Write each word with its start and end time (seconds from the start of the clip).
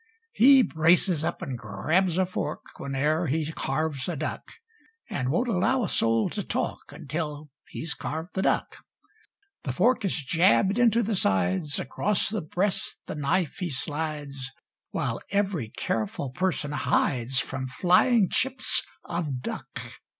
He 0.33 0.63
braces 0.63 1.23
up 1.23 1.43
and 1.43 1.55
grabs 1.55 2.17
a 2.17 2.25
fork 2.25 2.61
Whene'er 2.79 3.27
he 3.27 3.51
carves 3.51 4.09
a 4.09 4.15
duck 4.15 4.51
And 5.11 5.29
won't 5.29 5.47
allow 5.47 5.83
a 5.83 5.87
soul 5.89 6.27
to 6.31 6.41
talk 6.41 6.79
Until 6.89 7.51
he's 7.67 7.93
carved 7.93 8.31
the 8.33 8.41
duck. 8.41 8.77
The 9.63 9.71
fork 9.73 10.03
is 10.03 10.15
jabbed 10.23 10.79
into 10.79 11.03
the 11.03 11.15
sides 11.15 11.77
Across 11.77 12.29
the 12.29 12.41
breast 12.41 12.97
the 13.05 13.13
knife 13.13 13.57
he 13.59 13.69
slides 13.69 14.49
While 14.89 15.21
every 15.29 15.69
careful 15.69 16.31
person 16.31 16.71
hides 16.71 17.39
From 17.39 17.67
flying 17.67 18.27
chips 18.29 18.81
of 19.05 19.41
duck. 19.43 19.81